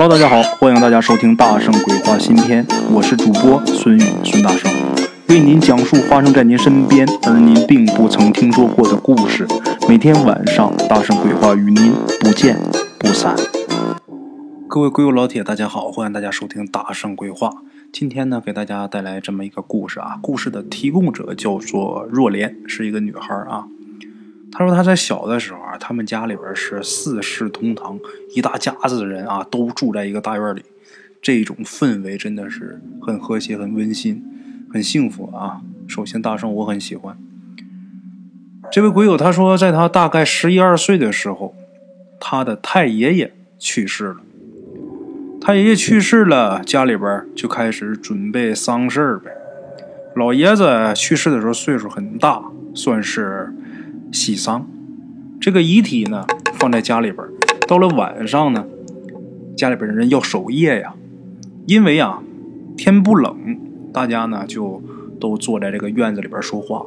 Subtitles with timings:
[0.00, 4.70] Hello，大家好，欢迎大家收听《大圣鬼话》新篇，我是主播孙宇，孙大圣
[5.28, 9.44] 为您讲述发生在您身边而您并不曾听说过的故事。
[9.88, 12.56] 每天晚上，大圣鬼话与您不见
[13.00, 13.34] 不散。
[14.68, 17.48] 各位鬼友老铁，大家好，欢迎大家收听《大圣鬼话》。
[17.92, 23.64] 今天呢，给大家带来这么一个故事啊，故事的提供者叫做若莲，是一个女孩啊。
[24.50, 27.98] 他说他在小的时候啊，他们家里边是四世同堂，
[28.34, 30.62] 一大家子的人啊，都住在一个大院里，
[31.20, 34.24] 这种氛围真的是很和谐、很温馨、
[34.72, 35.60] 很幸福啊。
[35.86, 37.16] 首先，大圣我很喜欢
[38.70, 39.16] 这位鬼友。
[39.16, 41.54] 他说，在他大概十一二岁的时候，
[42.18, 44.16] 他的太爷爷去世了。
[45.40, 49.30] 他爷爷去世了，家里边就开始准备丧事儿呗。
[50.16, 52.42] 老爷子去世的时候岁数很大，
[52.74, 53.54] 算是
[54.12, 54.66] 喜丧。
[55.40, 57.26] 这个遗体呢放在家里边，
[57.66, 58.66] 到了晚上呢，
[59.56, 60.94] 家里边的人要守夜呀。
[61.66, 62.22] 因为啊
[62.76, 63.58] 天不冷，
[63.92, 64.82] 大家呢就
[65.20, 66.84] 都坐在这个院子里边说话。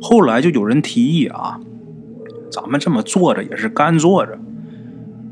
[0.00, 1.60] 后来就有人提议啊，
[2.50, 4.38] 咱们这么坐着也是干坐着。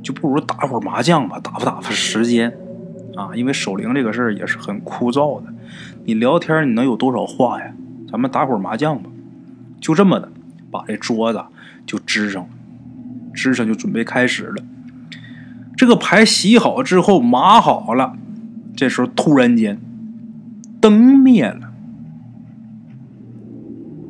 [0.02, 2.54] 就不如打会麻将吧，打发打发时间，
[3.16, 5.46] 啊，因为守灵这个事儿也是很枯燥的。
[6.04, 7.72] 你聊天你能有多少话呀？
[8.10, 9.08] 咱们打会麻将吧。
[9.80, 10.30] 就这么的，
[10.74, 11.40] 把这桌子
[11.86, 12.48] 就支上了，
[13.32, 14.64] 支上就准备开始了。
[15.76, 18.16] 这个牌洗好之后，码好了，
[18.76, 19.78] 这时候突然间
[20.80, 21.72] 灯灭了，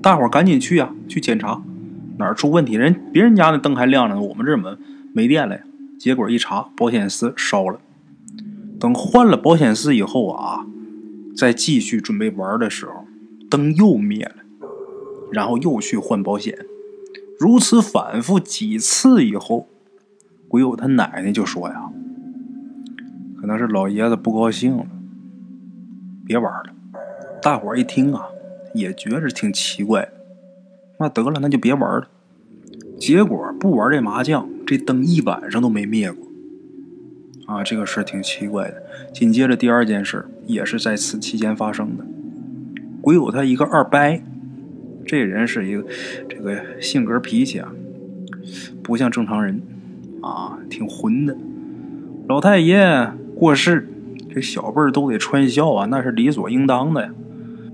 [0.00, 1.60] 大伙赶紧去呀，去检查
[2.16, 2.76] 哪儿出问题。
[2.76, 4.78] 人别人家那灯还亮着呢，我们这怎么
[5.12, 5.62] 没电了呀？
[5.98, 7.78] 结果一查，保险丝烧了。
[8.80, 10.64] 等换了保险丝以后啊，
[11.36, 13.04] 再继续准备玩的时候，
[13.50, 14.43] 灯又灭了，
[15.34, 16.56] 然后又去换保险。
[17.38, 19.68] 如此反复几次以后，
[20.48, 21.90] 鬼友他奶奶就说呀
[23.38, 24.86] ：“可能是老爷子不高兴了，
[26.24, 26.72] 别玩了。”
[27.42, 28.28] 大伙一听啊，
[28.72, 30.12] 也觉着挺奇怪的。
[31.00, 32.08] 那得了，那就别玩了。
[32.98, 34.48] 结果不玩这麻将。
[34.66, 36.26] 这灯一晚上都没灭过，
[37.44, 38.82] 啊，这个事挺奇怪的。
[39.12, 42.06] 紧接着第二件事也是在此期间发生的。
[43.02, 43.98] 鬼友他一个二伯，
[45.06, 45.84] 这人是一个
[46.28, 47.70] 这个性格脾气啊，
[48.82, 49.60] 不像正常人，
[50.22, 51.36] 啊，挺混的。
[52.28, 53.88] 老太爷过世，
[54.32, 57.10] 这小辈儿都得穿孝啊，那是理所应当的呀。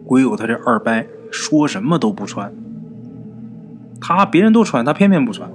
[0.04, 2.52] 鬼有他这二伯说什么都不穿，
[4.00, 5.48] 他别人都穿，他偏偏不穿。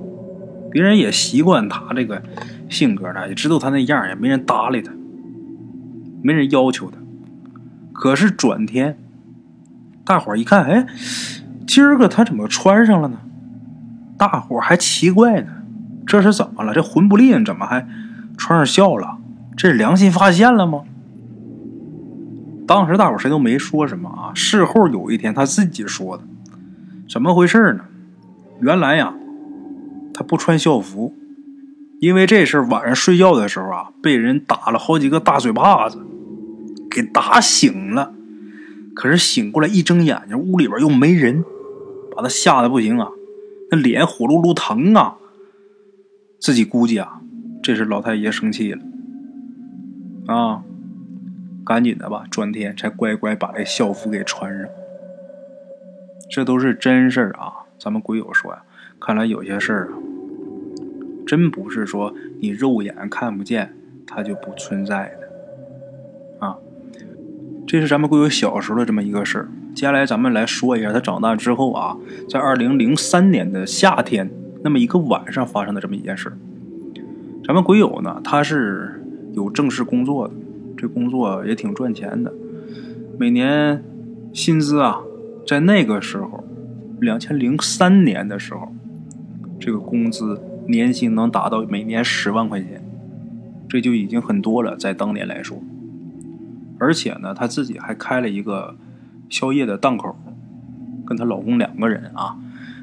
[0.72, 2.22] 别人也习惯他这个
[2.69, 4.94] 性格了，也知道他那样，也没人搭理他，
[6.22, 6.97] 没人要求他。
[7.94, 8.97] 可是转天，
[10.06, 10.86] 大伙儿一看，哎，
[11.68, 13.18] 今儿个他怎么穿上了呢？
[14.18, 15.48] 大伙还奇怪呢，
[16.06, 16.74] 这是怎么了？
[16.74, 17.88] 这魂不吝怎么还
[18.38, 19.18] 穿上孝了？
[19.58, 20.84] 这良心发现了吗？
[22.68, 24.31] 当时大伙谁都没说什么啊。
[24.34, 26.24] 事后有一天他自己说的，
[27.09, 27.86] 怎么回事呢？
[28.62, 29.14] 原来呀。
[30.18, 31.14] 他不穿校服，
[32.00, 35.98] 因为这事晚上睡觉的时候啊，被人打了好几个大嘴巴子，
[36.90, 38.14] 给打醒了。
[38.94, 41.44] 可是醒过来一睁眼睛，屋里边又没人，
[42.16, 43.09] 把他吓得不行啊，
[43.72, 45.18] 那脸火噜噜疼啊。
[46.40, 47.22] 自己估计啊，
[47.64, 48.81] 这是老太爷生气了，
[50.28, 50.64] 啊，
[51.66, 54.70] 赶紧的吧，转天才乖乖把这校服给穿上。
[56.30, 58.64] 这都是真事儿啊，咱们鬼友说呀。
[59.00, 59.98] 看来有些事儿啊，
[61.25, 63.75] 真不是说你肉眼看不见，
[64.06, 66.58] 它就不存在的啊。
[67.66, 69.50] 这是咱们鬼友小时候的这么一个事儿。
[69.75, 71.97] 接下来咱们来说一下他长大之后啊，
[72.30, 74.31] 在二零零三年的夏天，
[74.63, 76.31] 那么一个晚上发生的这么一件事。
[77.44, 79.03] 咱们鬼友呢，他是
[79.34, 80.34] 有正式工作的，
[80.78, 82.34] 这工作也挺赚钱的，
[83.19, 83.84] 每年
[84.31, 85.02] 薪资啊，
[85.46, 86.46] 在那个时候，
[87.02, 88.74] 两千零三年的时候。
[89.57, 92.84] 这个工资年薪能达到每年十万块钱，
[93.68, 95.57] 这就已经很多了，在当年来说。
[96.77, 98.75] 而且呢，他自己还开了一个
[99.30, 100.16] 宵夜的档口，
[101.06, 102.38] 跟她老公两个人啊，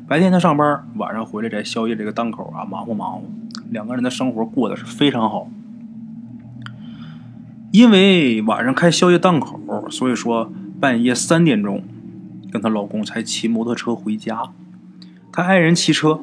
[0.06, 3.24] 白天她上班，晚上回来在宵夜这个档口啊忙活忙活，
[3.70, 5.48] 两个人的生活过得是非常好。
[7.70, 11.82] 因为晚上开宵夜档口，所以说半夜三点钟，
[12.50, 14.50] 跟她老公才骑摩托车回家，
[15.32, 16.20] 她爱人骑车。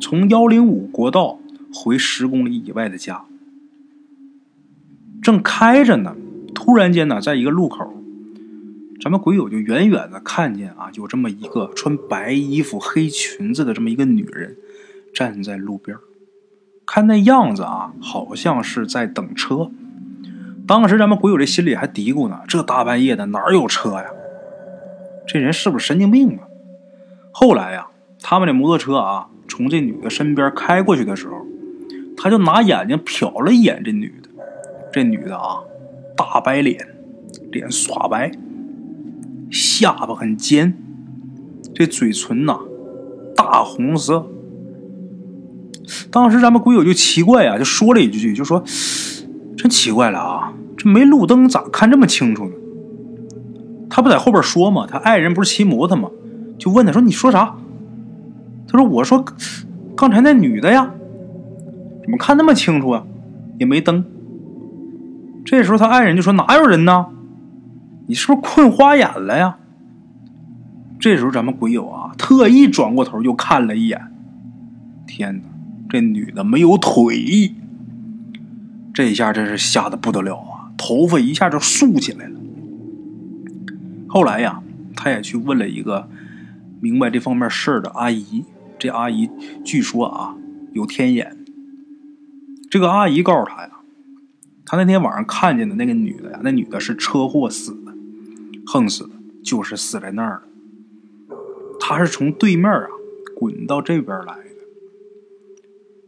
[0.00, 1.38] 从幺零五国道
[1.74, 3.24] 回十公里以外的家，
[5.20, 6.16] 正开着呢，
[6.54, 7.99] 突然间呢，在一个路口，
[9.02, 14.58] 咱们鬼友就远远的看见啊，有这么一个穿白衣服、黑裙子的这么一个女人
[15.14, 15.96] 站在路边
[16.84, 19.70] 看那样子啊，好像是在等车，
[20.66, 24.06] 当时咱们鬼友这心里还嘀咕呢：这大半夜的哪有车呀？
[25.26, 26.48] 这人是不是神经病啊？
[27.32, 27.86] 后来呀，
[28.20, 31.46] 他们的摩托车啊从这女的身边开过去的时候，
[32.16, 34.28] 他就拿眼睛瞟了一眼这女的。
[34.92, 35.60] 这女的啊，
[36.16, 36.86] 大白脸，
[37.52, 38.32] 脸刷白，
[39.50, 40.76] 下巴很尖，
[41.74, 42.58] 这嘴唇呐
[43.36, 44.26] 大红色。
[46.10, 48.62] 当时咱们鬼友就奇怪啊，就说了一句，就说
[49.56, 52.52] ：“真奇怪了啊，这没路灯咋看这么清楚呢？”
[53.90, 54.86] 他不在后边说吗？
[54.88, 56.10] 他爱人不是骑摩托吗？
[56.58, 57.56] 就问他说：“你说啥？”
[58.68, 59.24] 他说：“我说
[59.96, 60.94] 刚才那女的呀，
[62.02, 63.04] 怎么看那么清楚啊？
[63.58, 64.04] 也没灯。”
[65.44, 67.06] 这时候他爱人就说：“哪有人呢？
[68.10, 69.56] 你是不是困花眼了呀？”
[70.98, 74.12] 这时候咱们鬼友啊，特意转过头又看了一眼，
[75.06, 75.42] 天哪！
[75.88, 77.54] 这女的没有腿，
[78.92, 80.72] 这一下真是吓得不得了啊！
[80.76, 82.40] 头发一下就竖起来了。
[84.08, 84.60] 后来呀，
[84.96, 86.08] 他也去问了一个
[86.80, 88.44] 明白这方面事儿的阿姨，
[88.76, 89.30] 这阿姨
[89.64, 90.34] 据说啊
[90.72, 91.36] 有天眼。
[92.68, 93.70] 这个阿姨告诉他呀，
[94.66, 97.89] 他那天晚上看见的那个女的呀，那女的是车祸死的，
[98.72, 99.10] 横死的，
[99.42, 100.42] 就是死在那儿了。
[101.80, 102.86] 他是从对面啊
[103.34, 104.44] 滚到这边来的。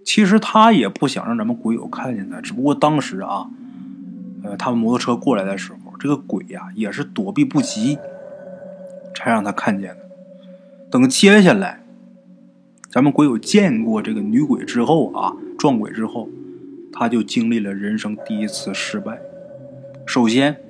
[0.05, 3.51] 其实他也不想让咱们鬼友看见他，只不过当时啊，
[4.45, 7.99] 呃，他们摩托车过来的时候，这个鬼呀也是躲避不及，
[9.13, 10.09] 才让他看见的。
[10.89, 11.83] 等接下来，
[12.89, 16.29] 咱们鬼友见过这个女鬼之后啊，撞鬼之后，
[16.93, 19.21] 他就经历了人生第一次失败。
[20.07, 20.61] 首先，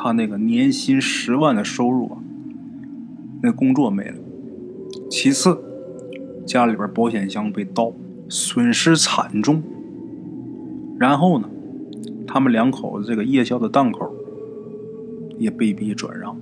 [0.00, 2.18] 他那个年薪十万的收入啊，
[3.42, 4.14] 那工作没了；
[5.10, 5.58] 其次，
[6.46, 7.92] 家里边保险箱被盗。
[8.30, 9.62] 损失惨重，
[10.98, 11.48] 然后呢，
[12.26, 14.14] 他们两口子这个夜宵的档口
[15.38, 16.36] 也被逼转让，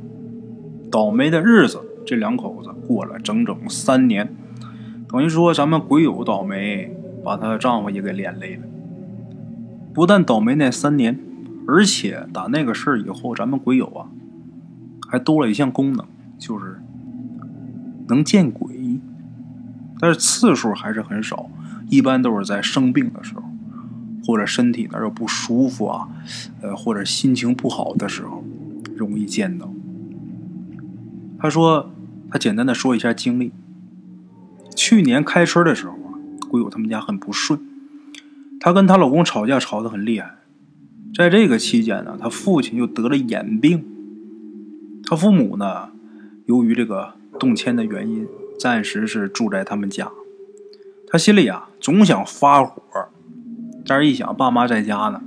[0.90, 4.34] 倒霉的日子，这两口子过了整整三年，
[5.08, 6.92] 等于说咱们鬼友倒霉，
[7.22, 8.62] 把她丈夫也给连累了。
[9.94, 11.20] 不但倒霉那三年，
[11.68, 14.08] 而且打那个事儿以后，咱们鬼友啊，
[15.08, 16.06] 还多了一项功能，
[16.38, 16.80] 就是
[18.08, 19.00] 能见鬼，
[19.98, 21.50] 但是次数还是很少。
[21.88, 23.42] 一般都是在生病的时候，
[24.24, 26.08] 或者身体哪有不舒服啊，
[26.60, 28.44] 呃，或者心情不好的时候，
[28.96, 29.72] 容易见到。
[31.38, 31.90] 他说，
[32.30, 33.52] 他简单的说一下经历。
[34.74, 36.18] 去年开春的时候啊，
[36.48, 37.60] 鬼友他们家很不顺，
[38.60, 40.35] 她跟她老公吵架吵得很厉害。
[41.16, 43.82] 在这个期间呢，他父亲又得了眼病，
[45.06, 45.88] 他父母呢，
[46.44, 48.28] 由于这个动迁的原因，
[48.60, 50.10] 暂时是住在他们家。
[51.08, 52.82] 他心里啊总想发火，
[53.86, 55.22] 但是一想爸妈在家呢，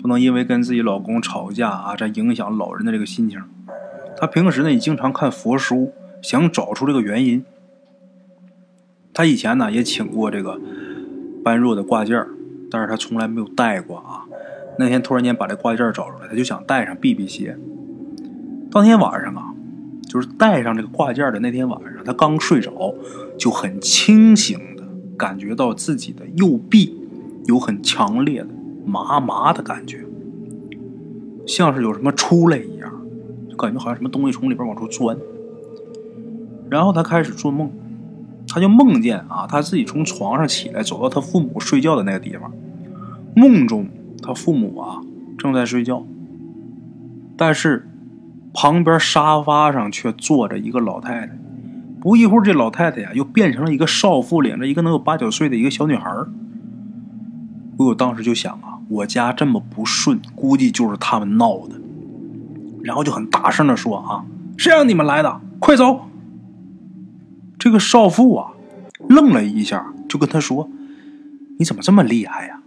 [0.00, 3.42] 不能因为跟自己老公吵架啊，再影响老人的这个心情。
[4.16, 5.92] 他平时呢也经常看佛书，
[6.22, 7.44] 想找出这个原因。
[9.12, 10.60] 他以前呢也请过这个
[11.42, 12.24] 般若的挂件
[12.70, 14.22] 但是他从来没有戴过啊。
[14.78, 17.56] 那天突然间把这挂件找出来，他就想戴上避避邪。
[18.70, 19.54] 当天晚上啊，
[20.08, 22.94] 就是戴上这个挂件的那天晚上，他刚睡着
[23.38, 24.78] 就很清醒的。
[25.16, 26.96] 感觉到自己的右臂
[27.46, 28.46] 有很强烈的
[28.86, 30.04] 麻麻的感觉，
[31.44, 32.88] 像是有什么出来一样，
[33.50, 35.18] 就感觉好像什么东西从里边往出钻。
[36.70, 37.68] 然后他开始做梦，
[38.46, 42.52] 他就梦见啊，他自己从床上起来，走到他父母睡觉的那个地方。
[43.34, 43.88] 梦中
[44.22, 45.00] 他父母啊
[45.36, 46.04] 正在睡觉，
[47.36, 47.88] 但是
[48.52, 51.38] 旁边沙发上却坐着一个老太太。
[52.00, 56.28] 不一会儿，这老太太呀又变成了一个少妇，领着一个能有八九岁的一个小女孩儿。
[57.76, 61.80] 我当时就想啊，我家这么不顺，估计就是他们闹的。
[62.84, 64.24] 然后就很大声的说啊
[64.56, 65.40] ：“谁让你们来的？
[65.58, 66.02] 快走！”
[67.58, 68.52] 这个少妇啊
[69.08, 70.70] 愣了一下，就跟他说
[71.58, 72.57] ：“你怎么这么厉害呀？”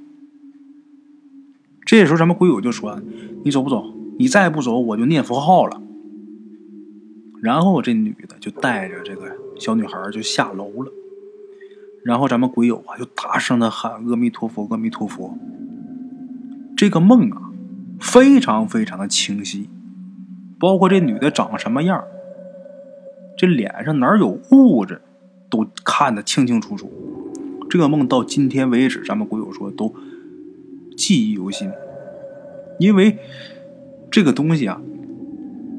[1.92, 3.02] 这时候，咱们鬼友就说
[3.44, 3.84] ：“你走不走？
[4.18, 5.82] 你再不走，我就念佛号了。”
[7.44, 10.92] 然后这女的就带着这个小女孩就下楼了，
[12.06, 15.38] 然后咱们鬼友啊就大声的喊阿弥陀佛，阿弥陀佛。
[16.78, 17.52] 这个梦啊
[18.00, 19.70] 非常非常的清晰，
[20.58, 22.02] 包括这女的长什么样，
[23.38, 25.02] 这脸上哪有痦子，
[25.50, 26.90] 都看得清清楚楚。
[27.70, 29.94] 这个梦到今天为止，咱们鬼友说都
[30.96, 31.70] 记忆犹新，
[32.80, 33.18] 因为
[34.10, 34.82] 这个东西啊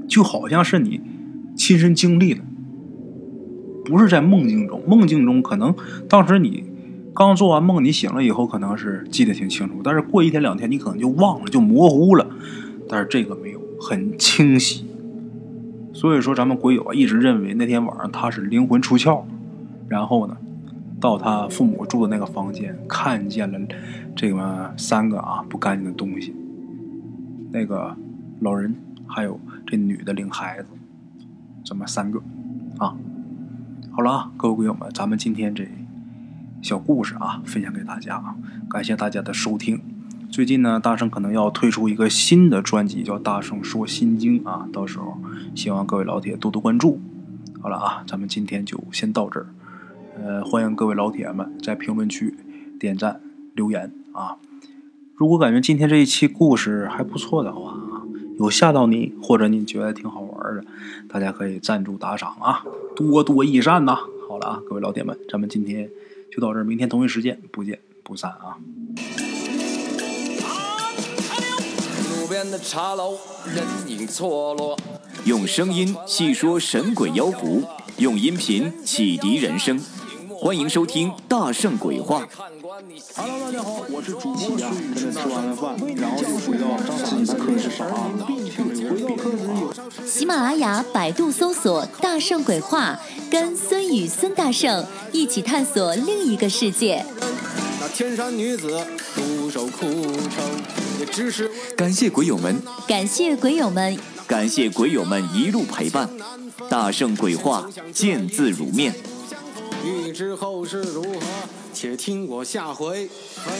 [0.08, 1.00] 就好像是你。
[1.54, 2.40] 亲身经历的，
[3.84, 4.82] 不是在梦境中。
[4.86, 5.74] 梦境中可能
[6.08, 6.64] 当时你
[7.14, 12.26] 刚做完梦，你醒了以后可能是记得挺清楚，但是过一天两天你可能就忘了，就模糊了。
[12.88, 14.86] 但是这个没有，很清晰。
[15.92, 19.24] 所以说，咱们鬼友啊一直认为那天晚上他是灵魂出窍，
[19.88, 20.38] 然后呢，
[21.02, 23.58] 到他父母住的那个房间，看见了
[24.14, 26.32] 这个三个啊不干净的东西。
[27.50, 27.96] 那个
[28.38, 28.72] 老人
[29.08, 30.68] 还有这女的领孩子，
[31.64, 32.20] 这么三个
[32.78, 32.94] 啊。
[33.90, 35.68] 好了啊，各位鬼友们，咱们今天这
[36.62, 38.36] 小故事啊，分享给大家啊，
[38.70, 39.82] 感谢大家的收听。
[40.30, 45.18] 最近呢，大圣可能要推出一个新的专辑，叫《大圣说心经》啊，到时候
[45.52, 47.00] 希望各位老铁多多关注。
[47.60, 49.46] 好了啊，咱们今天就先到这儿。
[50.14, 52.34] 呃，欢迎各位老铁们在评论区
[52.78, 53.20] 点赞
[53.54, 54.36] 留言啊。
[55.14, 57.74] 如果感觉今天这一期故事还不错的话，
[58.38, 60.64] 有吓到你，或者你觉得挺好玩的，
[61.08, 62.64] 大家可以赞助打赏啊，
[62.94, 63.98] 多多益善呐。
[64.28, 65.88] 好了啊，各位老铁们，咱们今天
[66.30, 68.58] 就到这儿，明天同一时间不见不散啊。
[72.10, 73.18] 路边的茶楼，
[73.54, 74.78] 人影错落。
[75.24, 77.62] 用声音细说神鬼妖狐，
[77.98, 79.80] 用音频启迪人生。
[80.42, 82.20] 欢迎收听《大圣鬼话》。
[83.14, 84.60] Hello，大家好，我是主播孙宇，
[84.92, 88.10] 跟着吃完了饭，然后就回到自己的课室上啊。
[88.26, 92.98] 回到课室有喜马拉雅、百度搜索“大圣鬼话”，
[93.30, 97.06] 跟孙宇、孙大圣一起探索另一个世界。
[97.80, 98.84] 那天山女子
[99.14, 100.44] 独守孤城，
[100.98, 103.96] 也只是感谢鬼友们，感谢鬼友们，
[104.26, 106.10] 感谢鬼友们一路陪伴。
[106.68, 108.92] 大圣鬼话，见字如面。
[109.84, 111.20] 欲知后事如何，
[111.74, 113.54] 且听我下回分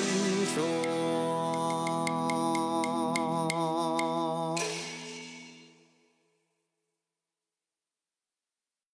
[0.55, 0.92] 说。